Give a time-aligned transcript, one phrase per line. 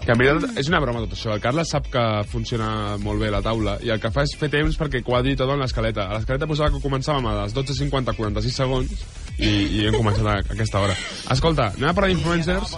[0.00, 1.34] Que en veritat és una broma tot això.
[1.34, 4.48] El Carles sap que funciona molt bé la taula i el que fa és fer
[4.52, 6.06] temps perquè quadri tot en l'escaleta.
[6.08, 9.04] A l'escaleta posava que començàvem a les 12.50, 46 segons
[9.36, 10.96] i, i hem començat a, aquesta hora.
[11.36, 12.74] Escolta, anem a parlar d'influencers.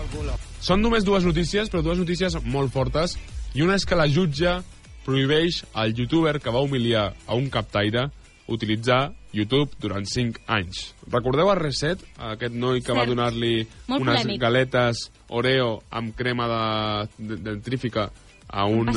[0.63, 3.15] Són només dues notícies, però dues notícies molt fortes.
[3.55, 4.59] I una és que la jutge
[5.07, 8.09] prohibeix al youtuber que va humiliar a un captaire
[8.51, 10.93] utilitzar YouTube durant 5 anys.
[11.11, 12.99] Recordeu a Reset, aquest noi que Cert.
[12.99, 14.41] va donar-li unes polèmic.
[14.43, 18.11] galetes Oreo amb crema de, de, dentrífica
[18.53, 18.93] a una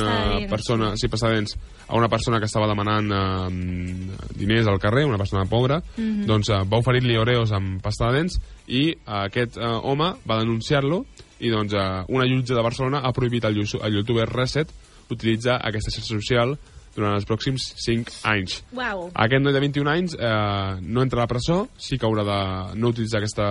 [0.49, 1.53] persona, sí, pasta de dents,
[1.87, 6.25] a una persona que estava demanant eh, diners al carrer, una persona pobra, Mhm.
[6.27, 10.39] doncs eh, va oferir-li Oreos amb pasta de dents i eh, aquest eh, home va
[10.41, 11.05] denunciar-lo
[11.39, 14.67] i doncs eh, una jutge de Barcelona ha prohibit al, al youtuber Reset
[15.09, 16.57] utilitzar aquesta xarxa social
[16.95, 18.61] durant els pròxims 5 anys.
[18.75, 19.09] Uau.
[19.25, 22.39] Aquest noi de 21 anys eh, no entra a la presó, sí que haurà de
[22.79, 23.47] no utilitzar aquesta,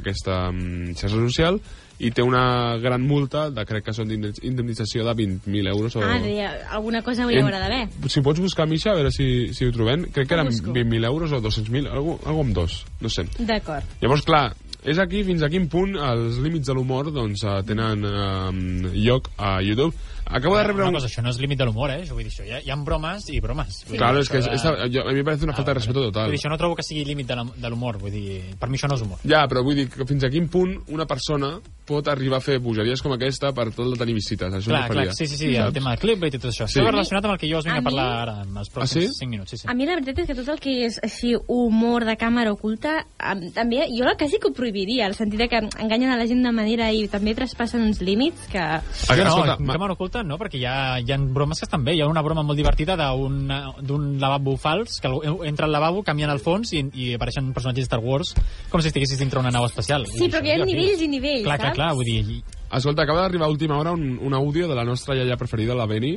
[0.00, 1.60] aquesta mm, xarxa social
[2.00, 5.96] i té una gran multa de, crec que són d'indemnització de 20.000 euros.
[6.00, 6.04] O...
[6.04, 7.82] Ah, deia, alguna cosa hi haurà d'haver.
[8.08, 10.08] Si pots buscar, Misha, a veure si, si ho trobem.
[10.14, 10.72] Crec que eren busco.
[10.72, 13.26] 20.000 euros o 200.000, algo, algo amb dos, no sé.
[13.36, 13.84] D'acord.
[14.00, 14.46] Llavors, clar,
[14.84, 19.28] és aquí fins a quin punt els límits de l'humor doncs, eh, tenen eh, lloc
[19.38, 19.94] a YouTube.
[20.30, 20.94] Acabo de rebre Una un...
[20.94, 22.04] cosa, això no és límit de l'humor, eh?
[22.04, 23.80] Això, vull dir, això, hi, ha, hi ha bromes i bromes.
[23.88, 24.62] Vull dir, Claro, és que és, de- és,
[24.94, 26.30] jo, a mi me parece una falta de respeto Vull total.
[26.30, 28.86] dir, això no trobo que sigui límit de de l'humor, vull dir, per mi això
[28.86, 29.18] no és humor.
[29.26, 31.56] Ja, però vull dir que fins a quin punt una persona
[31.90, 34.54] pot arribar a fer bogeries com aquesta per tot el tenir visites.
[34.54, 36.68] Això Clar, clar, sí, sí, sí, el tema de clickbait i tot això.
[36.70, 36.78] Sí.
[36.78, 38.70] Va relacionat amb el que jo us vinc A a, parlar mi- ara, en els
[38.70, 39.18] Ah, pròxims sí?
[39.24, 39.50] 5 minuts.
[39.50, 39.66] Sí, sí.
[39.68, 43.00] A mi la veritat és que tot el que és així humor de càmera oculta,
[43.18, 46.42] em, també jo la quasi que ho prohibiria, al sentit que enganyen a la gent
[46.46, 48.62] de manera i també traspassen uns límits que...
[49.10, 51.84] Jo no, escolta, ma- càmera oculta no, perquè hi ha, hi ha bromes que estan
[51.84, 51.96] bé.
[51.96, 53.50] Hi ha una broma molt divertida d'un
[53.82, 55.10] d'un lavabo fals, que
[55.48, 58.34] entra al lavabo, canvien el fons i, i apareixen personatges de Star Wars
[58.70, 60.06] com si estiguessis dintre una nau espacial.
[60.06, 61.80] Sí, però que hi ha nivells i nivells, Clar, clar, saps?
[61.80, 62.42] clar, vull dir...
[62.70, 65.86] Escolta, acaba d'arribar a última hora un, un àudio de la nostra iaia preferida, la
[65.90, 66.14] Beni.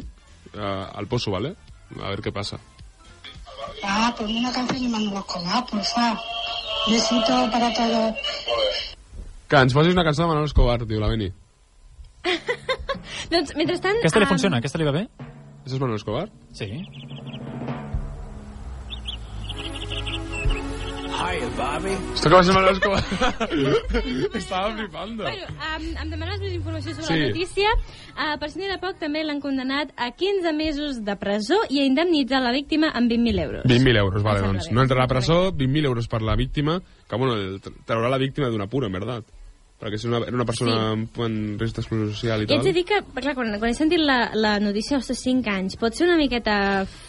[0.53, 1.56] Uh, el poso, ¿vale?
[2.00, 2.59] A ver qué pasa.
[3.84, 6.13] Ah, ponme una canción de Manuel Escobar, porfa.
[6.89, 8.16] Besito para todos.
[9.49, 11.29] Que ens posis una cançó de Manolo Escobar, diu la Beni.
[13.33, 13.99] Doncs, mentrestant...
[14.01, 14.59] Aquesta li em, funciona?
[14.59, 15.03] Aquesta li va bé?
[15.63, 16.25] Això és Manolo Escobar?
[16.57, 16.69] Sí.
[21.13, 23.03] Esto que va ser Manolo Escobar.
[24.34, 25.24] Estava flipando.
[25.24, 25.46] Bueno,
[25.78, 27.19] em, em demanes més informació sobre Sí.
[27.19, 27.69] la notícia.
[28.13, 31.59] Uh, per si n'hi ha de poc, també l'han condemnat a 15 mesos de presó
[31.69, 33.63] i a indemnitzar la víctima amb 20.000 euros.
[33.66, 34.72] 20.000 euros, vale, doncs.
[34.72, 38.50] No entra a presó, 20.000 euros per la víctima, que, bueno, el- traurà la víctima
[38.50, 39.24] d'un apuro, en verdad.
[39.83, 41.23] Perquè si una, era una persona sí.
[41.25, 42.61] en risc d'exclusió social i I tal...
[42.63, 45.97] de dir que, clar, quan, quan he sentit la, la notícia dels 5 anys, pot
[45.97, 46.55] ser una miqueta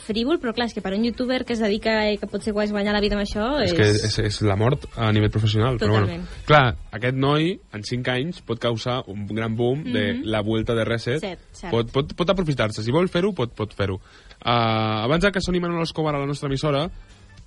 [0.09, 2.55] frívol, però clar, és que per un youtuber que es dedica i que pot ser
[2.57, 3.47] guai guanyar la vida amb això...
[3.63, 5.79] És que és, és la mort a nivell professional.
[5.79, 6.27] Però Totalment.
[6.27, 6.65] bueno, clar,
[6.99, 11.23] aquest noi, en 5 anys, pot causar un gran boom de la vuelta de Reset.
[11.23, 11.71] Cert, cert.
[11.71, 12.83] Pot, pot, pot aprofitar-se.
[12.83, 14.01] Si vol fer-ho, pot, pot fer-ho.
[14.43, 16.89] Uh, abans que soni Manuel Escobar a la nostra emissora,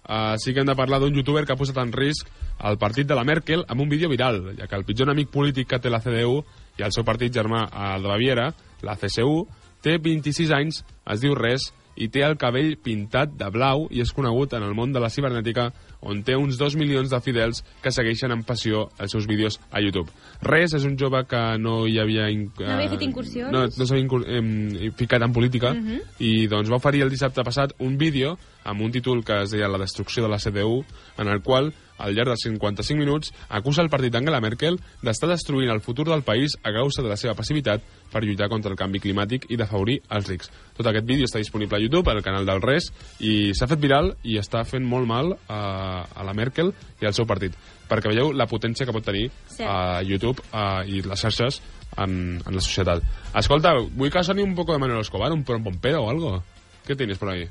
[0.07, 2.27] uh, sí que hem de parlar d'un youtuber que ha posat en risc
[2.67, 5.67] el partit de la Merkel amb un vídeo viral, ja que el pitjor enemic polític
[5.69, 6.43] que té la CDU
[6.79, 9.47] i el seu partit germà el de Baviera, la CSU,
[9.81, 14.11] té 26 anys, es diu Res, i té el cabell pintat de blau i és
[14.13, 15.71] conegut en el món de la cibernètica
[16.05, 19.81] on té uns 2 milions de fidels que segueixen amb passió els seus vídeos a
[19.81, 20.11] YouTube.
[20.45, 22.27] Res és un jove que no hi havia...
[22.29, 23.49] In, No havia fet incursions?
[23.49, 25.97] No, no s'havia incur- em, ficat en política Mhm.
[26.19, 29.69] i doncs va oferir el dissabte passat un vídeo amb un títol que es deia
[29.71, 30.83] La destrucció de la CDU,
[31.17, 35.71] en el qual, al llarg de 55 minuts, acusa el partit d'Angela Merkel d'estar destruint
[35.71, 37.81] el futur del país a causa de la seva passivitat
[38.11, 40.51] per lluitar contra el canvi climàtic i d'afavorir els rics.
[40.77, 44.13] Tot aquest vídeo està disponible a YouTube, al canal del Res, i s'ha fet viral
[44.23, 45.61] i està fent molt mal a,
[46.03, 47.55] a la Merkel i al seu partit.
[47.87, 49.63] Perquè veieu la potència que pot tenir Cert.
[49.63, 51.61] a YouTube uh, i les xarxes
[51.95, 53.05] en, en la societat.
[53.39, 56.43] Escolta, vull que soni un poco de Manuel Escobar, un pompero o algo.
[56.85, 57.47] ¿Qué tienes por ahí?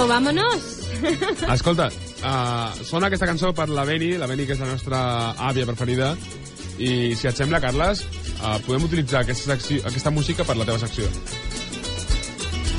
[0.00, 0.62] Oh, vámonos!
[1.52, 1.90] Escolta,
[2.24, 5.00] uh, sona aquesta cançó per la Beni, la Beni que és la nostra
[5.50, 6.14] àvia preferida,
[6.80, 8.00] i si et sembla, Carles,
[8.38, 11.04] uh, podem utilitzar aquesta, secció, aquesta música per la teva secció.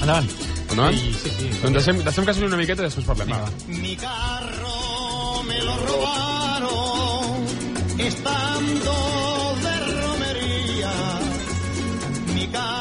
[0.02, 0.34] Endavant.
[0.72, 0.98] Endavant?
[0.98, 1.54] Sí, sí, sí.
[1.62, 3.30] Doncs deixem, deixem que soni una miqueta i després parlem.
[3.30, 3.54] Vinga, Va.
[3.54, 3.80] va.
[3.86, 7.38] Mi carro me lo robaron
[8.02, 8.98] estando
[9.62, 10.94] de romería.
[12.34, 12.81] Mi carro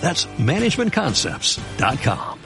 [0.00, 2.37] That's managementconcepts.com.